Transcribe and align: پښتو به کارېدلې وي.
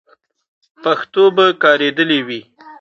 پښتو 0.83 1.23
به 1.35 1.45
کارېدلې 1.63 2.19
وي. 2.27 2.41